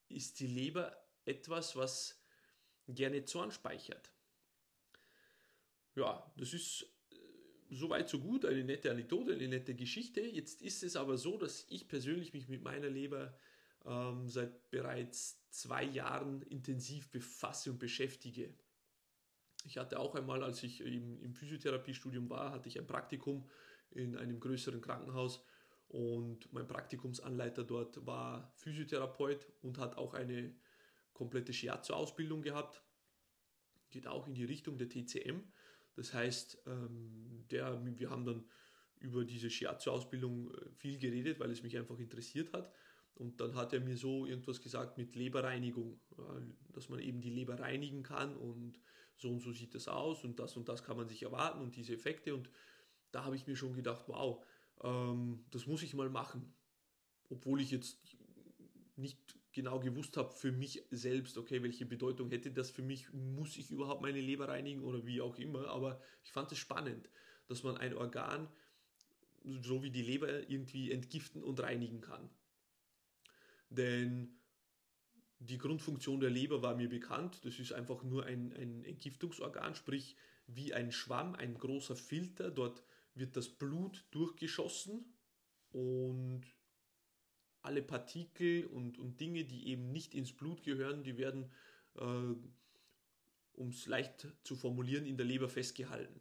ist 0.08 0.40
die 0.40 0.48
Leber 0.48 0.96
etwas, 1.26 1.76
was 1.76 2.20
gerne 2.88 3.24
Zorn 3.24 3.52
speichert. 3.52 4.10
Ja, 5.94 6.32
das 6.36 6.52
ist 6.52 6.92
äh, 7.12 7.16
soweit 7.70 8.08
so 8.08 8.18
gut, 8.18 8.46
eine 8.46 8.64
nette 8.64 8.90
Anekdote, 8.90 9.34
eine 9.34 9.46
nette 9.46 9.76
Geschichte. 9.76 10.22
Jetzt 10.22 10.60
ist 10.60 10.82
es 10.82 10.96
aber 10.96 11.16
so, 11.16 11.38
dass 11.38 11.66
ich 11.68 11.86
persönlich 11.86 12.32
mich 12.32 12.48
mit 12.48 12.64
meiner 12.64 12.90
Leber 12.90 13.38
ähm, 13.86 14.28
seit 14.28 14.70
bereits 14.70 15.42
zwei 15.50 15.84
Jahren 15.84 16.42
intensiv 16.42 17.10
befasse 17.10 17.70
und 17.70 17.78
beschäftige. 17.78 18.54
Ich 19.64 19.78
hatte 19.78 19.98
auch 19.98 20.14
einmal, 20.14 20.42
als 20.42 20.62
ich 20.62 20.80
im, 20.80 21.20
im 21.20 21.34
Physiotherapiestudium 21.34 22.30
war, 22.30 22.52
hatte 22.52 22.68
ich 22.68 22.78
ein 22.78 22.86
Praktikum 22.86 23.48
in 23.90 24.16
einem 24.16 24.40
größeren 24.40 24.80
Krankenhaus 24.80 25.42
und 25.88 26.52
mein 26.52 26.66
Praktikumsanleiter 26.66 27.64
dort 27.64 28.04
war 28.06 28.52
Physiotherapeut 28.56 29.46
und 29.62 29.78
hat 29.78 29.96
auch 29.96 30.14
eine 30.14 30.54
komplette 31.14 31.52
Shiatsu-Ausbildung 31.52 32.42
gehabt. 32.42 32.82
Geht 33.90 34.06
auch 34.06 34.26
in 34.26 34.34
die 34.34 34.44
Richtung 34.44 34.76
der 34.76 34.88
TCM. 34.88 35.40
Das 35.96 36.12
heißt, 36.12 36.62
ähm, 36.66 37.44
der, 37.50 37.82
wir 37.98 38.10
haben 38.10 38.26
dann 38.26 38.44
über 39.00 39.24
diese 39.24 39.48
Shiatsu-Ausbildung 39.48 40.54
äh, 40.54 40.70
viel 40.76 40.98
geredet, 40.98 41.40
weil 41.40 41.50
es 41.50 41.62
mich 41.62 41.76
einfach 41.76 41.98
interessiert 41.98 42.52
hat. 42.52 42.70
Und 43.18 43.40
dann 43.40 43.56
hat 43.56 43.72
er 43.72 43.80
mir 43.80 43.96
so 43.96 44.26
irgendwas 44.26 44.60
gesagt 44.60 44.96
mit 44.96 45.16
Leberreinigung, 45.16 46.00
dass 46.72 46.88
man 46.88 47.00
eben 47.00 47.20
die 47.20 47.30
Leber 47.30 47.58
reinigen 47.58 48.04
kann 48.04 48.36
und 48.36 48.78
so 49.16 49.28
und 49.28 49.40
so 49.40 49.52
sieht 49.52 49.74
das 49.74 49.88
aus 49.88 50.22
und 50.22 50.38
das 50.38 50.56
und 50.56 50.68
das 50.68 50.84
kann 50.84 50.96
man 50.96 51.08
sich 51.08 51.24
erwarten 51.24 51.60
und 51.60 51.74
diese 51.74 51.92
Effekte. 51.92 52.32
Und 52.32 52.48
da 53.10 53.24
habe 53.24 53.34
ich 53.34 53.48
mir 53.48 53.56
schon 53.56 53.74
gedacht, 53.74 54.04
wow, 54.06 54.44
ähm, 54.84 55.44
das 55.50 55.66
muss 55.66 55.82
ich 55.82 55.94
mal 55.94 56.08
machen. 56.08 56.54
Obwohl 57.28 57.60
ich 57.60 57.72
jetzt 57.72 57.98
nicht 58.94 59.18
genau 59.52 59.80
gewusst 59.80 60.16
habe 60.16 60.30
für 60.30 60.52
mich 60.52 60.84
selbst, 60.92 61.36
okay, 61.36 61.60
welche 61.64 61.86
Bedeutung 61.86 62.30
hätte 62.30 62.52
das 62.52 62.70
für 62.70 62.82
mich, 62.82 63.12
muss 63.12 63.56
ich 63.56 63.72
überhaupt 63.72 64.00
meine 64.00 64.20
Leber 64.20 64.46
reinigen 64.46 64.84
oder 64.84 65.04
wie 65.04 65.20
auch 65.20 65.36
immer, 65.36 65.66
aber 65.68 66.00
ich 66.22 66.30
fand 66.30 66.52
es 66.52 66.58
spannend, 66.58 67.10
dass 67.48 67.64
man 67.64 67.76
ein 67.76 67.94
Organ, 67.94 68.48
so 69.42 69.82
wie 69.82 69.90
die 69.90 70.02
Leber, 70.02 70.48
irgendwie 70.48 70.92
entgiften 70.92 71.42
und 71.42 71.58
reinigen 71.60 72.00
kann. 72.00 72.30
Denn 73.70 74.38
die 75.40 75.58
Grundfunktion 75.58 76.20
der 76.20 76.30
Leber 76.30 76.62
war 76.62 76.74
mir 76.74 76.88
bekannt, 76.88 77.44
das 77.44 77.58
ist 77.58 77.72
einfach 77.72 78.02
nur 78.02 78.24
ein, 78.24 78.52
ein 78.52 78.84
Entgiftungsorgan, 78.84 79.74
sprich 79.74 80.16
wie 80.46 80.74
ein 80.74 80.90
Schwamm, 80.90 81.34
ein 81.34 81.54
großer 81.54 81.94
Filter, 81.94 82.50
dort 82.50 82.82
wird 83.14 83.36
das 83.36 83.48
Blut 83.48 84.06
durchgeschossen 84.10 85.04
und 85.70 86.42
alle 87.62 87.82
Partikel 87.82 88.64
und, 88.66 88.98
und 88.98 89.20
Dinge, 89.20 89.44
die 89.44 89.68
eben 89.68 89.92
nicht 89.92 90.14
ins 90.14 90.32
Blut 90.32 90.62
gehören, 90.62 91.02
die 91.02 91.18
werden, 91.18 91.50
äh, 91.96 92.34
um 93.52 93.68
es 93.68 93.86
leicht 93.86 94.28
zu 94.44 94.56
formulieren, 94.56 95.06
in 95.06 95.16
der 95.16 95.26
Leber 95.26 95.48
festgehalten. 95.48 96.20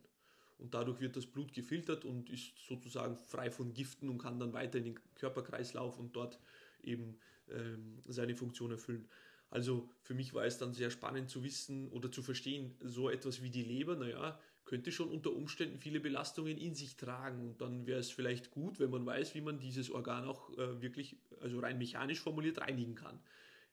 Und 0.58 0.74
dadurch 0.74 1.00
wird 1.00 1.16
das 1.16 1.27
Blut 1.27 1.54
gefiltert 1.54 2.04
und 2.04 2.30
ist 2.30 2.58
sozusagen 2.58 3.16
frei 3.16 3.51
von 3.51 3.74
Giften 3.74 4.10
und 4.10 4.18
kann 4.18 4.39
dann 4.39 4.54
weiter 4.54 4.80
in 4.80 4.86
den 4.86 5.00
Körperkreislauf 5.16 6.00
und 6.00 6.16
dort 6.16 6.39
eben 6.88 7.20
ähm, 7.50 8.00
seine 8.06 8.36
Funktion 8.36 8.72
erfüllen. 8.72 9.08
Also 9.50 9.89
für 10.01 10.13
mich 10.13 10.34
war 10.34 10.46
es 10.46 10.58
dann 10.58 10.74
sehr 10.74 10.89
spannend 10.89 11.29
zu 11.29 11.44
wissen 11.44 11.89
oder 11.89 12.12
zu 12.12 12.22
verstehen, 12.22 12.75
so 12.82 13.10
etwas 13.10 13.41
wie 13.41 13.50
die 13.50 13.63
Leber, 13.63 13.96
naja, 13.96 14.39
könnte 14.65 14.91
schon 14.91 15.10
unter 15.10 15.32
Umständen 15.32 15.79
viele 15.79 16.01
Belastungen 16.01 16.58
in 16.58 16.75
sich 16.75 16.98
tragen. 16.98 17.41
Und 17.41 17.62
dann 17.62 17.88
wäre 17.88 18.00
es 18.00 18.12
vielleicht 18.12 18.51
gut, 18.51 18.79
wenn 18.79 18.89
man 18.89 19.06
weiß, 19.06 19.34
wie 19.36 19.41
man 19.41 19.60
dieses 19.60 19.89
Organ 19.89 20.25
auch 20.25 20.50
äh, 20.58 20.82
wirklich, 20.82 21.15
also 21.39 21.60
rein 21.60 21.77
mechanisch 21.77 22.20
formuliert, 22.20 22.60
reinigen 22.60 22.96
kann. 22.96 23.20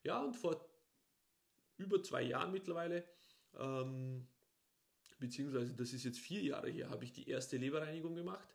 Ja, 0.05 0.23
und 0.23 0.35
vor 0.35 0.65
über 1.77 2.01
zwei 2.03 2.23
Jahren 2.23 2.53
mittlerweile, 2.53 3.05
ähm, 3.59 4.29
beziehungsweise 5.19 5.75
das 5.75 5.93
ist 5.93 6.05
jetzt 6.05 6.21
vier 6.21 6.43
Jahre 6.43 6.71
her, 6.71 6.91
habe 6.91 7.05
ich 7.05 7.13
die 7.13 7.29
erste 7.29 7.57
Leberreinigung 7.57 8.15
gemacht 8.15 8.55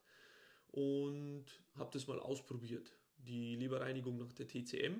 und 0.67 1.45
habe 1.75 1.89
das 1.91 2.07
mal 2.07 2.19
ausprobiert. 2.19 2.93
Die 3.19 3.55
Leberreinigung 3.55 4.17
nach 4.17 4.33
der 4.33 4.47
TCM. 4.47 4.99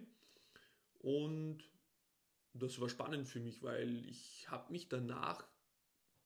Und 0.99 1.63
das 2.53 2.79
war 2.79 2.89
spannend 2.89 3.27
für 3.27 3.39
mich, 3.39 3.63
weil 3.63 4.05
ich 4.05 4.49
habe 4.49 4.71
mich 4.71 4.89
danach 4.89 5.47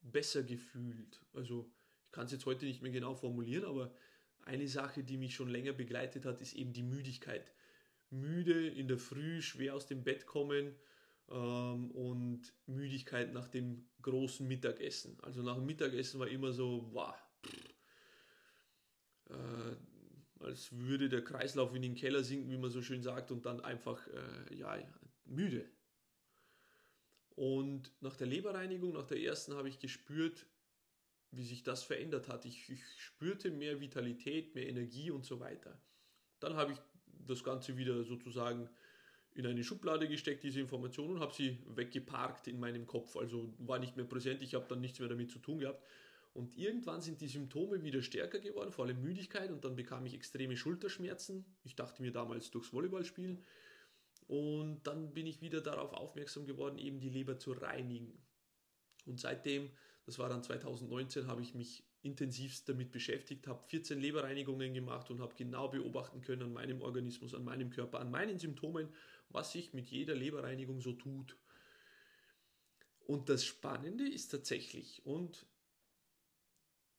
besser 0.01 0.43
gefühlt. 0.43 1.21
Also 1.33 1.71
ich 2.05 2.11
kann 2.11 2.25
es 2.25 2.31
jetzt 2.31 2.45
heute 2.45 2.65
nicht 2.65 2.81
mehr 2.81 2.91
genau 2.91 3.15
formulieren, 3.15 3.65
aber 3.65 3.93
eine 4.41 4.67
Sache, 4.67 5.03
die 5.03 5.17
mich 5.17 5.35
schon 5.35 5.49
länger 5.49 5.73
begleitet 5.73 6.25
hat, 6.25 6.41
ist 6.41 6.53
eben 6.53 6.73
die 6.73 6.83
Müdigkeit. 6.83 7.53
Müde 8.09 8.67
in 8.67 8.87
der 8.87 8.97
Früh, 8.97 9.41
schwer 9.41 9.75
aus 9.75 9.87
dem 9.87 10.03
Bett 10.03 10.25
kommen 10.25 10.75
ähm, 11.29 11.91
und 11.91 12.53
Müdigkeit 12.65 13.33
nach 13.33 13.47
dem 13.47 13.85
großen 14.01 14.47
Mittagessen. 14.47 15.17
Also 15.21 15.41
nach 15.41 15.55
dem 15.55 15.65
Mittagessen 15.65 16.19
war 16.19 16.27
immer 16.27 16.51
so, 16.51 16.89
wow, 16.91 17.15
äh, 19.29 19.75
als 20.53 20.71
würde 20.71 21.09
der 21.09 21.23
Kreislauf 21.23 21.73
in 21.73 21.81
den 21.81 21.95
Keller 21.95 22.23
sinken, 22.23 22.51
wie 22.51 22.57
man 22.57 22.69
so 22.69 22.83
schön 22.83 23.01
sagt, 23.01 23.31
und 23.31 23.43
dann 23.45 23.59
einfach, 23.61 24.07
äh, 24.07 24.55
ja, 24.55 24.77
müde. 25.25 25.67
Und 27.29 27.91
nach 28.01 28.15
der 28.15 28.27
Leberreinigung, 28.27 28.93
nach 28.93 29.07
der 29.07 29.19
ersten, 29.19 29.55
habe 29.55 29.67
ich 29.67 29.79
gespürt, 29.79 30.45
wie 31.31 31.43
sich 31.43 31.63
das 31.63 31.83
verändert 31.83 32.27
hat. 32.27 32.45
Ich, 32.45 32.69
ich, 32.69 32.83
spürte 32.97 33.49
mehr 33.49 33.79
Vitalität, 33.79 34.53
mehr 34.53 34.69
Energie 34.69 35.09
und 35.09 35.25
so 35.25 35.39
weiter. 35.39 35.81
Dann 36.39 36.55
habe 36.55 36.73
ich 36.73 36.77
das 37.07 37.43
Ganze 37.43 37.75
wieder 37.75 38.03
sozusagen 38.03 38.69
in 39.33 39.47
eine 39.47 39.63
Schublade 39.63 40.07
gesteckt, 40.07 40.43
diese 40.43 40.59
Informationen, 40.59 41.15
und 41.15 41.19
habe 41.19 41.33
sie 41.33 41.57
weggeparkt 41.65 42.47
in 42.47 42.59
meinem 42.59 42.85
Kopf. 42.85 43.15
Also 43.17 43.55
war 43.57 43.79
nicht 43.79 43.97
mehr 43.97 44.05
präsent, 44.05 44.43
ich 44.43 44.53
habe 44.53 44.67
dann 44.69 44.81
nichts 44.81 44.99
mehr 44.99 45.09
damit 45.09 45.31
zu 45.31 45.39
tun 45.39 45.57
gehabt. 45.57 45.83
Und 46.33 46.57
irgendwann 46.57 47.01
sind 47.01 47.21
die 47.21 47.27
Symptome 47.27 47.83
wieder 47.83 48.01
stärker 48.01 48.39
geworden, 48.39 48.71
vor 48.71 48.85
allem 48.85 49.01
Müdigkeit, 49.01 49.51
und 49.51 49.63
dann 49.63 49.75
bekam 49.75 50.05
ich 50.05 50.15
extreme 50.15 50.57
Schulterschmerzen. 50.57 51.45
Ich 51.63 51.75
dachte 51.75 52.01
mir 52.01 52.11
damals 52.11 52.49
durchs 52.49 52.73
Volleyballspielen. 52.73 53.43
Und 54.27 54.81
dann 54.83 55.13
bin 55.13 55.27
ich 55.27 55.41
wieder 55.41 55.61
darauf 55.61 55.93
aufmerksam 55.93 56.45
geworden, 56.45 56.79
eben 56.79 56.99
die 56.99 57.09
Leber 57.09 57.37
zu 57.37 57.51
reinigen. 57.51 58.17
Und 59.05 59.19
seitdem, 59.19 59.69
das 60.05 60.17
war 60.17 60.27
dann 60.27 60.41
2019, 60.41 61.27
habe 61.27 61.43
ich 61.43 61.53
mich 61.53 61.83
intensivst 62.01 62.67
damit 62.67 62.91
beschäftigt, 62.91 63.47
habe 63.47 63.63
14 63.67 63.99
Leberreinigungen 63.99 64.73
gemacht 64.73 65.11
und 65.11 65.21
habe 65.21 65.35
genau 65.35 65.67
beobachten 65.67 66.21
können 66.21 66.41
an 66.43 66.53
meinem 66.53 66.81
Organismus, 66.81 67.33
an 67.33 67.43
meinem 67.43 67.69
Körper, 67.69 67.99
an 67.99 68.11
meinen 68.11 68.39
Symptomen, 68.39 68.89
was 69.29 69.51
sich 69.51 69.73
mit 69.73 69.87
jeder 69.87 70.15
Leberreinigung 70.15 70.81
so 70.81 70.93
tut. 70.93 71.37
Und 73.05 73.29
das 73.29 73.45
Spannende 73.45 74.07
ist 74.07 74.29
tatsächlich, 74.29 75.05
und 75.05 75.45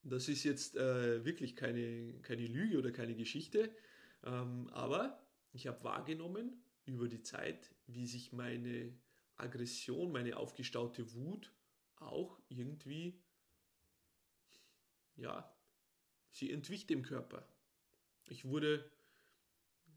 das 0.05 0.29
ist 0.29 0.45
jetzt 0.45 0.77
äh, 0.77 1.25
wirklich 1.25 1.57
keine, 1.57 2.15
keine 2.23 2.47
Lüge 2.47 2.79
oder 2.79 2.93
keine 2.93 3.15
Geschichte, 3.15 3.75
ähm, 4.23 4.69
aber 4.69 5.27
ich 5.53 5.67
habe 5.67 5.83
wahrgenommen, 5.85 6.61
über 6.87 7.09
die 7.09 7.23
Zeit, 7.23 7.75
wie 7.87 8.07
sich 8.07 8.33
meine 8.33 8.93
Aggression, 9.37 10.13
meine 10.13 10.37
aufgestaute 10.37 11.15
Wut 11.15 11.53
auch 11.97 12.39
irgendwie, 12.49 13.19
ja, 15.17 15.51
sie 16.31 16.51
entwich 16.51 16.87
dem 16.87 17.03
Körper. 17.03 17.49
Ich 18.27 18.45
wurde, 18.45 18.91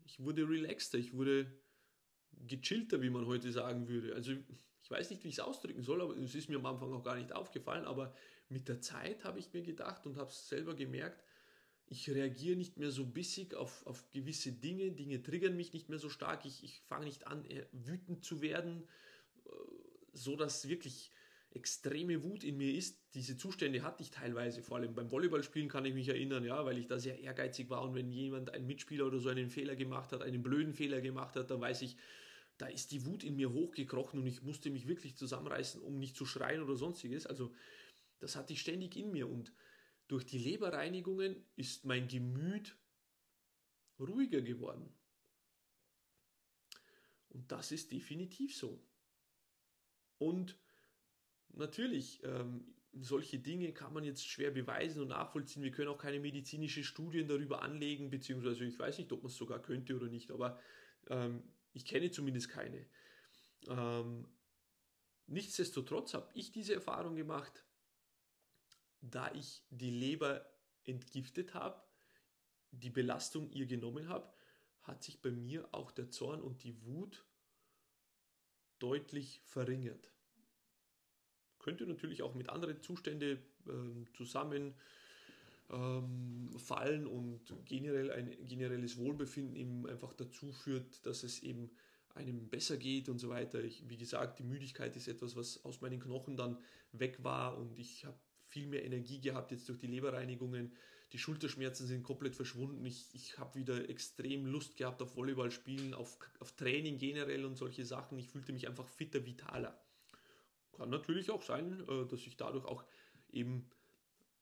ich 0.05 0.19
wurde 0.19 0.47
relaxter, 0.47 0.97
ich 0.97 1.13
wurde 1.13 1.51
gechillter, 2.47 3.01
wie 3.01 3.09
man 3.09 3.25
heute 3.25 3.51
sagen 3.51 3.87
würde. 3.87 4.15
Also 4.15 4.33
ich 4.81 4.91
weiß 4.91 5.09
nicht, 5.09 5.23
wie 5.23 5.29
ich 5.29 5.35
es 5.35 5.39
ausdrücken 5.39 5.83
soll, 5.83 6.01
aber 6.01 6.15
es 6.17 6.35
ist 6.35 6.49
mir 6.49 6.57
am 6.57 6.65
Anfang 6.65 6.93
auch 6.93 7.03
gar 7.03 7.15
nicht 7.15 7.33
aufgefallen, 7.33 7.85
aber 7.85 8.13
mit 8.49 8.67
der 8.67 8.81
Zeit 8.81 9.23
habe 9.23 9.39
ich 9.39 9.53
mir 9.53 9.61
gedacht 9.61 10.05
und 10.05 10.17
habe 10.17 10.29
es 10.29 10.47
selber 10.47 10.75
gemerkt, 10.75 11.23
ich 11.89 12.09
reagiere 12.09 12.57
nicht 12.57 12.77
mehr 12.77 12.91
so 12.91 13.05
bissig 13.05 13.53
auf, 13.55 13.85
auf 13.85 14.09
gewisse 14.11 14.51
Dinge, 14.51 14.91
Dinge 14.91 15.21
triggern 15.21 15.55
mich 15.55 15.73
nicht 15.73 15.89
mehr 15.89 15.99
so 15.99 16.09
stark, 16.09 16.45
ich, 16.45 16.63
ich 16.63 16.81
fange 16.81 17.05
nicht 17.05 17.27
an, 17.27 17.45
wütend 17.71 18.25
zu 18.25 18.41
werden, 18.41 18.87
äh, 19.45 19.49
so 20.13 20.35
dass 20.35 20.67
wirklich 20.67 21.11
extreme 21.51 22.23
Wut 22.23 22.43
in 22.43 22.57
mir 22.57 22.73
ist. 22.73 22.99
Diese 23.13 23.37
Zustände 23.37 23.83
hatte 23.83 24.03
ich 24.03 24.11
teilweise, 24.11 24.61
vor 24.61 24.77
allem 24.77 24.93
beim 24.93 25.11
Volleyballspielen 25.11 25.69
kann 25.69 25.85
ich 25.85 25.93
mich 25.93 26.09
erinnern, 26.09 26.43
ja, 26.43 26.65
weil 26.65 26.77
ich 26.77 26.87
da 26.87 26.99
sehr 26.99 27.19
ehrgeizig 27.19 27.69
war 27.69 27.83
und 27.83 27.95
wenn 27.95 28.11
jemand, 28.11 28.53
ein 28.53 28.67
Mitspieler 28.67 29.07
oder 29.07 29.19
so 29.19 29.29
einen 29.29 29.49
Fehler 29.49 29.75
gemacht 29.75 30.11
hat, 30.11 30.21
einen 30.21 30.43
blöden 30.43 30.73
Fehler 30.73 30.99
gemacht 30.99 31.35
hat, 31.35 31.49
dann 31.49 31.61
weiß 31.61 31.81
ich, 31.83 31.95
da 32.57 32.67
ist 32.67 32.91
die 32.91 33.05
Wut 33.05 33.23
in 33.23 33.35
mir 33.35 33.53
hochgekrochen 33.53 34.19
und 34.19 34.27
ich 34.27 34.41
musste 34.41 34.69
mich 34.69 34.87
wirklich 34.87 35.15
zusammenreißen, 35.15 35.81
um 35.81 35.99
nicht 35.99 36.17
zu 36.17 36.25
schreien 36.25 36.61
oder 36.61 36.75
sonstiges. 36.75 37.27
Also 37.27 37.51
das 38.19 38.35
hatte 38.35 38.53
ich 38.53 38.61
ständig 38.61 38.95
in 38.95 39.11
mir 39.11 39.27
und 39.27 39.53
durch 40.07 40.25
die 40.25 40.37
Leberreinigungen 40.37 41.45
ist 41.55 41.85
mein 41.85 42.07
Gemüt 42.07 42.77
ruhiger 43.99 44.41
geworden. 44.41 44.93
Und 47.29 47.51
das 47.51 47.71
ist 47.71 47.91
definitiv 47.91 48.55
so. 48.55 48.81
Und 50.17 50.57
natürlich, 51.49 52.23
ähm, 52.23 52.73
solche 52.93 53.37
Dinge 53.39 53.73
kann 53.73 53.93
man 53.93 54.03
jetzt 54.03 54.25
schwer 54.25 54.51
beweisen 54.51 55.01
und 55.01 55.09
nachvollziehen. 55.09 55.61
Wir 55.61 55.71
können 55.71 55.89
auch 55.89 55.97
keine 55.97 56.19
medizinischen 56.19 56.83
Studien 56.83 57.27
darüber 57.27 57.61
anlegen, 57.61 58.09
beziehungsweise 58.09 58.65
ich 58.65 58.79
weiß 58.79 58.97
nicht, 58.97 59.11
ob 59.11 59.21
man 59.21 59.29
es 59.29 59.37
sogar 59.37 59.61
könnte 59.61 59.95
oder 59.95 60.07
nicht, 60.07 60.31
aber 60.31 60.59
ähm, 61.09 61.43
ich 61.73 61.85
kenne 61.85 62.09
zumindest 62.09 62.49
keine. 62.49 62.87
Ähm, 63.67 64.27
nichtsdestotrotz 65.27 66.13
habe 66.13 66.31
ich 66.33 66.51
diese 66.51 66.73
Erfahrung 66.73 67.15
gemacht, 67.15 67.66
da 69.01 69.31
ich 69.33 69.63
die 69.69 69.91
Leber 69.91 70.45
entgiftet 70.83 71.53
habe, 71.53 71.81
die 72.71 72.89
Belastung 72.89 73.49
ihr 73.51 73.65
genommen 73.65 74.09
habe, 74.09 74.31
hat 74.81 75.03
sich 75.03 75.21
bei 75.21 75.31
mir 75.31 75.67
auch 75.73 75.91
der 75.91 76.09
Zorn 76.09 76.41
und 76.41 76.63
die 76.63 76.83
Wut 76.85 77.25
deutlich 78.79 79.41
verringert. 79.45 80.11
Könnte 81.59 81.85
natürlich 81.85 82.21
auch 82.21 82.35
mit 82.35 82.49
anderen 82.49 82.81
Zuständen 82.81 83.39
äh, 83.67 84.15
zusammen 84.15 84.75
ähm, 85.69 86.49
fallen 86.57 87.07
und 87.07 87.53
generell 87.65 88.11
ein 88.11 88.45
generelles 88.45 88.97
Wohlbefinden 88.97 89.55
eben 89.55 89.87
einfach 89.87 90.13
dazu 90.13 90.53
führt, 90.53 91.05
dass 91.05 91.23
es 91.23 91.43
eben 91.43 91.71
einem 92.13 92.49
besser 92.49 92.77
geht 92.77 93.09
und 93.09 93.19
so 93.19 93.29
weiter. 93.29 93.63
Ich, 93.63 93.87
wie 93.89 93.97
gesagt, 93.97 94.39
die 94.39 94.43
Müdigkeit 94.43 94.95
ist 94.95 95.07
etwas, 95.07 95.35
was 95.35 95.63
aus 95.65 95.81
meinen 95.81 95.99
Knochen 95.99 96.37
dann 96.37 96.57
weg 96.91 97.23
war 97.23 97.57
und 97.57 97.77
ich 97.77 98.05
habe 98.05 98.17
viel 98.47 98.67
mehr 98.67 98.83
Energie 98.83 99.19
gehabt 99.19 99.51
jetzt 99.51 99.67
durch 99.69 99.77
die 99.77 99.87
Leberreinigungen. 99.87 100.73
Die 101.13 101.19
Schulterschmerzen 101.19 101.87
sind 101.87 102.03
komplett 102.03 102.35
verschwunden. 102.35 102.85
Ich, 102.85 103.07
ich 103.13 103.37
habe 103.37 103.55
wieder 103.55 103.89
extrem 103.89 104.45
Lust 104.45 104.75
gehabt 104.75 105.01
auf 105.01 105.15
Volleyball 105.15 105.51
spielen, 105.51 105.93
auf, 105.93 106.17
auf 106.39 106.53
Training 106.53 106.97
generell 106.97 107.45
und 107.45 107.55
solche 107.55 107.85
Sachen. 107.85 108.17
Ich 108.19 108.27
fühlte 108.27 108.51
mich 108.51 108.67
einfach 108.67 108.87
fitter, 108.87 109.25
vitaler. 109.25 109.79
Kann 110.73 110.89
natürlich 110.89 111.31
auch 111.31 111.43
sein, 111.43 111.81
äh, 111.87 112.05
dass 112.07 112.27
ich 112.27 112.35
dadurch 112.35 112.65
auch 112.65 112.83
eben 113.31 113.69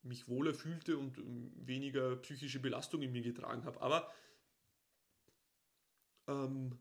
mich 0.01 0.27
wohler 0.27 0.53
fühlte 0.53 0.97
und 0.97 1.17
ähm, 1.17 1.51
weniger 1.55 2.15
psychische 2.17 2.59
Belastung 2.59 3.01
in 3.01 3.11
mir 3.11 3.21
getragen 3.21 3.63
habe. 3.65 3.81
Aber 3.81 4.11
ähm, 6.27 6.77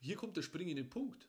hier 0.00 0.16
kommt 0.16 0.36
der 0.36 0.42
springende 0.42 0.84
Punkt. 0.84 1.28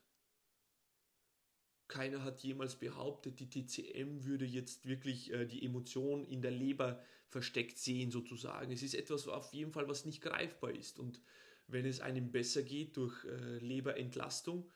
Keiner 1.87 2.23
hat 2.23 2.41
jemals 2.41 2.75
behauptet, 2.75 3.39
die 3.39 3.49
TCM 3.49 4.25
würde 4.25 4.45
jetzt 4.45 4.85
wirklich 4.85 5.31
äh, 5.31 5.45
die 5.45 5.65
Emotion 5.65 6.25
in 6.25 6.41
der 6.41 6.51
Leber 6.51 7.01
versteckt 7.29 7.77
sehen, 7.77 8.11
sozusagen. 8.11 8.71
Es 8.71 8.83
ist 8.83 8.93
etwas 8.93 9.27
auf 9.27 9.53
jeden 9.53 9.71
Fall, 9.71 9.87
was 9.87 10.05
nicht 10.05 10.21
greifbar 10.21 10.71
ist. 10.71 10.99
Und 10.99 11.21
wenn 11.67 11.85
es 11.85 11.99
einem 11.99 12.31
besser 12.31 12.63
geht 12.63 12.97
durch 12.97 13.23
äh, 13.25 13.59
Leberentlastung, 13.59 14.69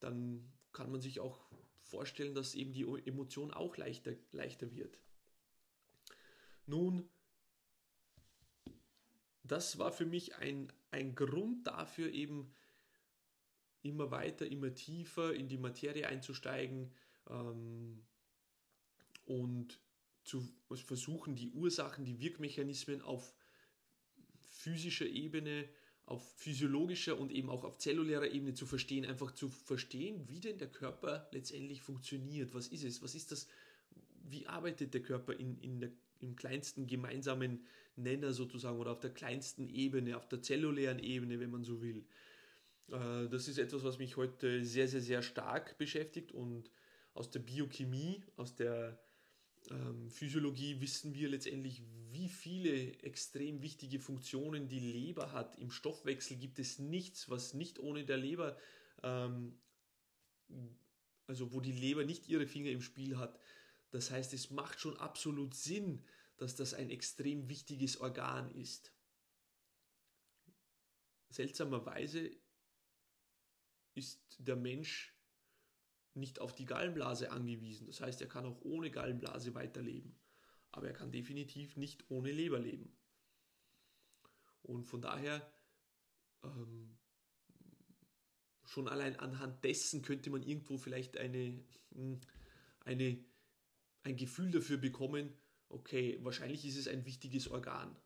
dann 0.00 0.52
kann 0.72 0.90
man 0.90 1.00
sich 1.00 1.20
auch 1.20 1.40
vorstellen, 1.82 2.34
dass 2.34 2.54
eben 2.54 2.72
die 2.72 2.82
Emotion 3.06 3.52
auch 3.52 3.76
leichter, 3.76 4.14
leichter 4.32 4.72
wird. 4.72 4.98
Nun, 6.66 7.08
das 9.44 9.78
war 9.78 9.92
für 9.92 10.06
mich 10.06 10.36
ein, 10.36 10.72
ein 10.90 11.14
Grund 11.14 11.66
dafür, 11.66 12.10
eben 12.10 12.52
immer 13.86 14.10
weiter, 14.10 14.46
immer 14.46 14.74
tiefer 14.74 15.34
in 15.34 15.48
die 15.48 15.58
Materie 15.58 16.06
einzusteigen 16.06 16.92
ähm, 17.28 18.02
und 19.24 19.80
zu 20.24 20.48
versuchen, 20.74 21.36
die 21.36 21.50
Ursachen, 21.52 22.04
die 22.04 22.20
Wirkmechanismen 22.20 23.00
auf 23.00 23.34
physischer 24.48 25.06
Ebene 25.06 25.68
auf 26.06 26.32
physiologischer 26.36 27.18
und 27.18 27.32
eben 27.32 27.50
auch 27.50 27.64
auf 27.64 27.78
zellulärer 27.78 28.30
Ebene 28.30 28.54
zu 28.54 28.64
verstehen, 28.64 29.04
einfach 29.04 29.32
zu 29.32 29.48
verstehen, 29.48 30.28
wie 30.28 30.40
denn 30.40 30.56
der 30.56 30.70
Körper 30.70 31.28
letztendlich 31.32 31.82
funktioniert. 31.82 32.54
Was 32.54 32.68
ist 32.68 32.84
es? 32.84 33.02
Was 33.02 33.16
ist 33.16 33.32
das? 33.32 33.48
Wie 34.28 34.46
arbeitet 34.46 34.94
der 34.94 35.02
Körper 35.02 35.34
in, 35.34 35.58
in 35.58 35.80
der, 35.80 35.90
im 36.20 36.36
kleinsten 36.36 36.86
gemeinsamen 36.86 37.66
Nenner 37.96 38.32
sozusagen 38.32 38.78
oder 38.78 38.92
auf 38.92 39.00
der 39.00 39.10
kleinsten 39.10 39.68
Ebene, 39.68 40.16
auf 40.16 40.28
der 40.28 40.42
zellulären 40.42 41.00
Ebene, 41.00 41.40
wenn 41.40 41.50
man 41.50 41.64
so 41.64 41.82
will? 41.82 42.04
Äh, 42.90 43.28
das 43.28 43.48
ist 43.48 43.58
etwas, 43.58 43.84
was 43.84 43.98
mich 43.98 44.16
heute 44.16 44.64
sehr, 44.64 44.88
sehr, 44.88 45.00
sehr 45.00 45.22
stark 45.22 45.78
beschäftigt 45.78 46.32
und 46.32 46.70
aus 47.14 47.30
der 47.30 47.40
Biochemie, 47.40 48.22
aus 48.36 48.54
der 48.54 48.98
ähm, 49.70 50.10
Physiologie 50.10 50.80
wissen 50.80 51.14
wir 51.14 51.28
letztendlich, 51.28 51.82
wie 52.10 52.28
viele 52.28 52.92
extrem 53.00 53.62
wichtige 53.62 53.98
Funktionen 53.98 54.68
die 54.68 54.80
Leber 54.80 55.32
hat. 55.32 55.56
Im 55.58 55.70
Stoffwechsel 55.70 56.36
gibt 56.36 56.58
es 56.58 56.78
nichts, 56.78 57.28
was 57.28 57.54
nicht 57.54 57.78
ohne 57.78 58.04
der 58.04 58.16
Leber, 58.16 58.56
ähm, 59.02 59.58
also 61.26 61.52
wo 61.52 61.60
die 61.60 61.72
Leber 61.72 62.04
nicht 62.04 62.28
ihre 62.28 62.46
Finger 62.46 62.70
im 62.70 62.82
Spiel 62.82 63.16
hat. 63.16 63.40
Das 63.90 64.10
heißt, 64.10 64.32
es 64.34 64.50
macht 64.50 64.78
schon 64.80 64.96
absolut 64.98 65.54
Sinn, 65.54 66.04
dass 66.36 66.54
das 66.54 66.74
ein 66.74 66.90
extrem 66.90 67.48
wichtiges 67.48 67.98
Organ 67.98 68.50
ist. 68.50 68.92
Seltsamerweise 71.30 72.30
ist 73.96 74.36
der 74.38 74.56
Mensch 74.56 75.14
nicht 76.14 76.40
auf 76.40 76.54
die 76.54 76.64
Gallenblase 76.64 77.30
angewiesen. 77.30 77.86
Das 77.86 78.00
heißt, 78.00 78.20
er 78.20 78.28
kann 78.28 78.46
auch 78.46 78.60
ohne 78.62 78.90
Gallenblase 78.90 79.54
weiterleben. 79.54 80.18
Aber 80.72 80.88
er 80.88 80.92
kann 80.92 81.12
definitiv 81.12 81.76
nicht 81.76 82.10
ohne 82.10 82.32
Leber 82.32 82.58
leben. 82.58 82.96
Und 84.62 84.84
von 84.84 85.00
daher, 85.00 85.50
ähm, 86.42 86.98
schon 88.64 88.88
allein 88.88 89.16
anhand 89.16 89.62
dessen 89.64 90.02
könnte 90.02 90.30
man 90.30 90.42
irgendwo 90.42 90.76
vielleicht 90.76 91.16
eine, 91.16 91.64
hm, 91.94 92.20
eine, 92.80 93.24
ein 94.02 94.16
Gefühl 94.16 94.50
dafür 94.50 94.78
bekommen, 94.78 95.32
okay, 95.68 96.18
wahrscheinlich 96.22 96.64
ist 96.64 96.76
es 96.76 96.88
ein 96.88 97.04
wichtiges 97.04 97.48
Organ. 97.48 97.96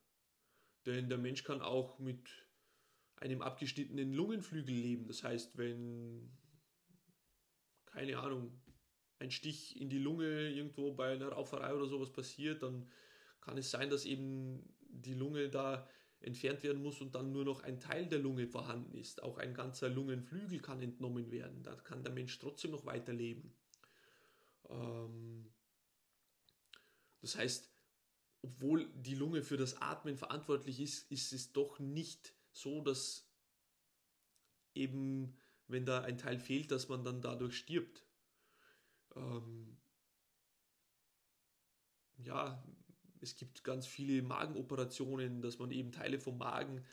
Denn 0.86 1.08
der 1.08 1.18
Mensch 1.18 1.44
kann 1.44 1.60
auch 1.60 1.98
mit 1.98 2.30
einem 3.20 3.42
abgeschnittenen 3.42 4.12
Lungenflügel 4.12 4.74
leben. 4.74 5.06
Das 5.06 5.22
heißt, 5.22 5.56
wenn 5.56 6.30
keine 7.92 8.18
Ahnung, 8.18 8.52
ein 9.18 9.30
Stich 9.30 9.80
in 9.80 9.90
die 9.90 9.98
Lunge 9.98 10.50
irgendwo 10.50 10.92
bei 10.92 11.12
einer 11.12 11.28
Rauferei 11.28 11.74
oder 11.74 11.86
sowas 11.86 12.10
passiert, 12.10 12.62
dann 12.62 12.88
kann 13.40 13.58
es 13.58 13.70
sein, 13.70 13.90
dass 13.90 14.04
eben 14.04 14.74
die 14.80 15.14
Lunge 15.14 15.48
da 15.50 15.86
entfernt 16.20 16.62
werden 16.62 16.82
muss 16.82 17.00
und 17.00 17.14
dann 17.14 17.32
nur 17.32 17.44
noch 17.44 17.62
ein 17.62 17.80
Teil 17.80 18.06
der 18.06 18.18
Lunge 18.18 18.46
vorhanden 18.46 18.94
ist. 18.94 19.22
Auch 19.22 19.38
ein 19.38 19.54
ganzer 19.54 19.88
Lungenflügel 19.88 20.60
kann 20.60 20.82
entnommen 20.82 21.30
werden. 21.30 21.62
Da 21.62 21.74
kann 21.74 22.02
der 22.02 22.12
Mensch 22.12 22.38
trotzdem 22.38 22.70
noch 22.70 22.84
weiterleben. 22.84 23.54
Ähm 24.68 25.50
das 27.22 27.36
heißt, 27.36 27.70
obwohl 28.42 28.90
die 28.94 29.14
Lunge 29.14 29.42
für 29.42 29.56
das 29.56 29.80
Atmen 29.82 30.16
verantwortlich 30.16 30.80
ist, 30.80 31.10
ist 31.10 31.32
es 31.32 31.52
doch 31.52 31.78
nicht 31.78 32.34
so, 32.60 32.80
dass 32.80 33.28
eben 34.74 35.36
wenn 35.70 35.86
da 35.86 36.02
ein 36.02 36.18
Teil 36.18 36.38
fehlt, 36.38 36.70
dass 36.70 36.88
man 36.88 37.04
dann 37.04 37.22
dadurch 37.22 37.56
stirbt. 37.56 38.04
Ähm, 39.14 39.76
ja, 42.18 42.62
es 43.20 43.36
gibt 43.36 43.64
ganz 43.64 43.86
viele 43.86 44.22
Magenoperationen, 44.22 45.42
dass 45.42 45.58
man 45.58 45.70
eben 45.70 45.92
Teile 45.92 46.18
vom 46.18 46.38
Magen 46.38 46.84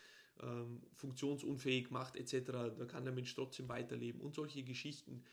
ähm, 0.42 0.82
funktionsunfähig 0.94 1.90
macht 1.90 2.16
etc. 2.16 2.52
Da 2.78 2.86
kann 2.86 3.04
der 3.04 3.14
Mensch 3.14 3.34
trotzdem 3.34 3.68
weiterleben 3.68 4.22
und 4.22 4.36
solche 4.36 4.64
Geschichten. 4.64 5.24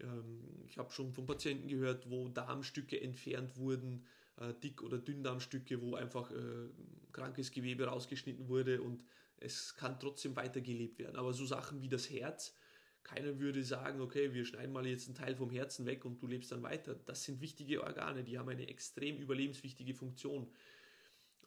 Ähm, 0.00 0.62
ich 0.66 0.78
habe 0.78 0.90
schon 0.90 1.12
von 1.12 1.26
Patienten 1.26 1.68
gehört, 1.68 2.08
wo 2.10 2.28
Darmstücke 2.28 3.00
entfernt 3.00 3.56
wurden, 3.56 4.06
äh, 4.36 4.54
Dick- 4.54 4.82
oder 4.82 4.98
Dünndarmstücke, 4.98 5.80
wo 5.82 5.94
einfach 5.94 6.30
äh, 6.30 6.68
krankes 7.12 7.50
Gewebe 7.50 7.84
rausgeschnitten 7.86 8.48
wurde 8.48 8.80
und 8.80 9.04
es 9.44 9.76
kann 9.76 10.00
trotzdem 10.00 10.36
weitergelebt 10.36 10.98
werden. 10.98 11.16
Aber 11.16 11.32
so 11.32 11.44
Sachen 11.46 11.82
wie 11.82 11.88
das 11.88 12.10
Herz, 12.10 12.54
keiner 13.02 13.38
würde 13.38 13.62
sagen, 13.62 14.00
okay, 14.00 14.32
wir 14.32 14.44
schneiden 14.46 14.72
mal 14.72 14.86
jetzt 14.86 15.06
einen 15.06 15.14
Teil 15.14 15.36
vom 15.36 15.50
Herzen 15.50 15.84
weg 15.84 16.04
und 16.04 16.22
du 16.22 16.26
lebst 16.26 16.50
dann 16.50 16.62
weiter. 16.62 16.94
Das 16.94 17.22
sind 17.22 17.40
wichtige 17.40 17.82
Organe, 17.82 18.24
die 18.24 18.38
haben 18.38 18.48
eine 18.48 18.66
extrem 18.68 19.18
überlebenswichtige 19.18 19.94
Funktion. 19.94 20.50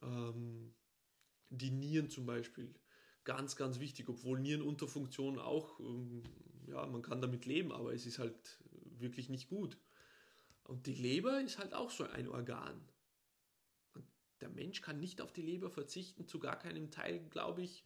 Ähm, 0.02 0.74
die 1.50 1.72
Nieren 1.72 2.10
zum 2.10 2.26
Beispiel, 2.26 2.74
ganz, 3.24 3.56
ganz 3.56 3.80
wichtig, 3.80 4.08
obwohl 4.08 4.40
Nierenunterfunktion 4.40 5.40
auch, 5.40 5.80
ähm, 5.80 6.24
ja, 6.68 6.86
man 6.86 7.02
kann 7.02 7.22
damit 7.22 7.46
leben, 7.46 7.72
aber 7.72 7.94
es 7.94 8.06
ist 8.06 8.20
halt 8.20 8.60
wirklich 9.00 9.28
nicht 9.30 9.50
gut. 9.50 9.78
Und 10.64 10.86
die 10.86 10.94
Leber 10.94 11.42
ist 11.42 11.58
halt 11.58 11.74
auch 11.74 11.90
so 11.90 12.04
ein 12.04 12.28
Organ. 12.28 12.80
Der 14.42 14.50
Mensch 14.50 14.82
kann 14.82 15.00
nicht 15.00 15.22
auf 15.22 15.34
die 15.34 15.42
Leber 15.42 15.70
verzichten, 15.70 16.28
zu 16.28 16.40
gar 16.40 16.58
keinem 16.58 16.92
Teil, 16.92 17.20
glaube 17.30 17.64
ich. 17.64 17.84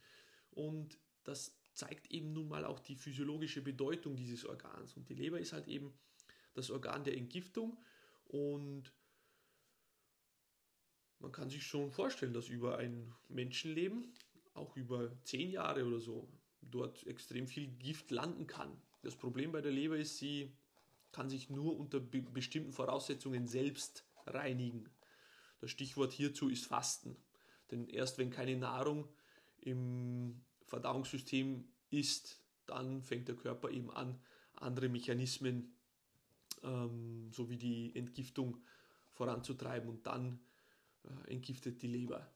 Und 0.51 0.97
das 1.23 1.57
zeigt 1.73 2.11
eben 2.11 2.33
nun 2.33 2.49
mal 2.49 2.65
auch 2.65 2.79
die 2.79 2.95
physiologische 2.95 3.61
Bedeutung 3.61 4.15
dieses 4.15 4.45
Organs. 4.45 4.95
Und 4.95 5.09
die 5.09 5.13
Leber 5.13 5.39
ist 5.39 5.53
halt 5.53 5.67
eben 5.67 5.93
das 6.53 6.69
Organ 6.69 7.03
der 7.03 7.15
Entgiftung 7.15 7.77
und 8.25 8.93
man 11.19 11.31
kann 11.31 11.49
sich 11.49 11.65
schon 11.65 11.91
vorstellen, 11.91 12.33
dass 12.33 12.49
über 12.49 12.77
ein 12.77 13.13
Menschenleben, 13.29 14.13
auch 14.53 14.75
über 14.75 15.11
zehn 15.23 15.51
Jahre 15.51 15.85
oder 15.85 15.99
so, 15.99 16.27
dort 16.61 17.05
extrem 17.05 17.47
viel 17.47 17.67
Gift 17.67 18.11
landen 18.11 18.47
kann. 18.47 18.81
Das 19.01 19.15
Problem 19.15 19.51
bei 19.51 19.61
der 19.61 19.71
Leber 19.71 19.97
ist, 19.97 20.17
sie 20.17 20.51
kann 21.11 21.29
sich 21.29 21.49
nur 21.49 21.77
unter 21.77 21.99
be 21.99 22.21
bestimmten 22.21 22.71
Voraussetzungen 22.71 23.47
selbst 23.47 24.05
reinigen. 24.25 24.89
Das 25.61 25.71
Stichwort 25.71 26.11
hierzu 26.11 26.49
ist 26.49 26.65
Fasten. 26.65 27.15
Denn 27.69 27.87
erst 27.87 28.17
wenn 28.17 28.31
keine 28.31 28.57
Nahrung 28.57 29.07
im 29.59 30.41
Verdauungssystem 30.65 31.63
ist, 31.91 32.41
dann 32.65 33.03
fängt 33.03 33.27
der 33.27 33.35
Körper 33.35 33.69
eben 33.69 33.91
an, 33.91 34.19
andere 34.55 34.89
Mechanismen 34.89 35.73
ähm, 36.63 37.31
sowie 37.31 37.57
die 37.57 37.95
Entgiftung 37.95 38.57
voranzutreiben 39.13 39.89
und 39.89 40.05
dann 40.05 40.39
äh, 41.03 41.31
entgiftet 41.31 41.81
die 41.81 41.87
Leber. 41.87 42.27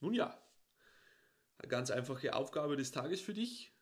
Nun 0.00 0.14
ja, 0.14 0.36
Eine 1.58 1.68
ganz 1.68 1.90
einfache 1.90 2.34
Aufgabe 2.34 2.76
des 2.76 2.90
Tages 2.90 3.20
für 3.20 3.34
dich. 3.34 3.72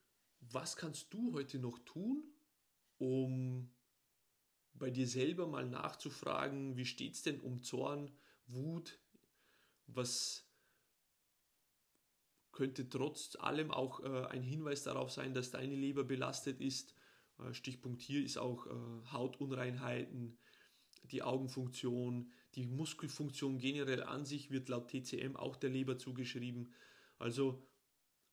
Was 0.40 0.76
kannst 0.76 1.12
du 1.14 1.32
heute 1.32 1.58
noch 1.58 1.78
tun, 1.80 2.24
um 2.98 3.70
bei 4.74 4.90
dir 4.90 5.06
selber 5.06 5.46
mal 5.46 5.66
nachzufragen, 5.66 6.76
wie 6.76 6.86
steht 6.86 7.14
es 7.14 7.22
denn 7.22 7.40
um 7.40 7.62
Zorn, 7.62 8.10
Wut, 8.48 8.98
was 9.86 10.44
könnte 12.52 12.88
trotz 12.88 13.36
allem 13.36 13.70
auch 13.70 14.00
äh, 14.00 14.26
ein 14.26 14.42
Hinweis 14.42 14.82
darauf 14.82 15.12
sein, 15.12 15.32
dass 15.32 15.52
deine 15.52 15.76
Leber 15.76 16.02
belastet 16.02 16.60
ist. 16.60 16.94
Äh, 17.38 17.54
Stichpunkt 17.54 18.02
hier 18.02 18.24
ist 18.24 18.36
auch 18.36 18.66
äh, 18.66 18.70
Hautunreinheiten, 19.12 20.38
die 21.04 21.22
Augenfunktion, 21.22 22.32
die 22.56 22.66
Muskelfunktion 22.66 23.58
generell 23.58 24.02
an 24.02 24.24
sich 24.24 24.50
wird 24.50 24.68
laut 24.68 24.88
TCM 24.88 25.36
auch 25.36 25.56
der 25.56 25.70
Leber 25.70 25.98
zugeschrieben. 25.98 26.72
Also 27.18 27.62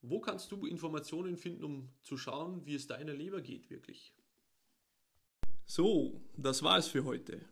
wo 0.02 0.20
kannst 0.20 0.52
du 0.52 0.66
Informationen 0.66 1.36
finden, 1.36 1.64
um 1.64 1.88
zu 2.02 2.16
schauen, 2.16 2.64
wie 2.66 2.74
es 2.74 2.86
deiner 2.86 3.14
Leber 3.14 3.40
geht 3.40 3.70
wirklich? 3.70 4.14
So, 5.64 6.20
das 6.36 6.62
war 6.62 6.78
es 6.78 6.86
für 6.86 7.04
heute. 7.04 7.44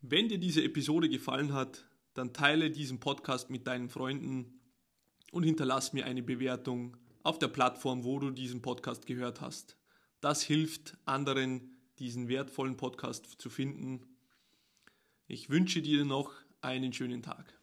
Wenn 0.00 0.28
dir 0.28 0.38
diese 0.38 0.64
Episode 0.64 1.08
gefallen 1.08 1.52
hat, 1.52 1.86
dann 2.14 2.32
teile 2.32 2.70
diesen 2.70 3.00
Podcast 3.00 3.50
mit 3.50 3.66
deinen 3.66 3.88
Freunden 3.88 4.60
und 5.30 5.44
hinterlass 5.44 5.92
mir 5.92 6.04
eine 6.04 6.22
Bewertung 6.22 6.96
auf 7.22 7.38
der 7.38 7.48
Plattform, 7.48 8.04
wo 8.04 8.18
du 8.18 8.30
diesen 8.30 8.62
Podcast 8.62 9.06
gehört 9.06 9.40
hast. 9.40 9.76
Das 10.20 10.42
hilft 10.42 10.96
anderen, 11.04 11.76
diesen 11.98 12.28
wertvollen 12.28 12.76
Podcast 12.76 13.40
zu 13.40 13.48
finden. 13.50 14.06
Ich 15.26 15.50
wünsche 15.50 15.82
dir 15.82 16.04
noch 16.04 16.32
einen 16.60 16.92
schönen 16.92 17.22
Tag. 17.22 17.61